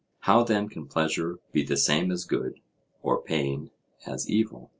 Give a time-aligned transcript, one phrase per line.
[0.21, 2.59] How then can pleasure be the same as good,
[3.03, 3.69] or pain
[4.07, 4.67] as evil?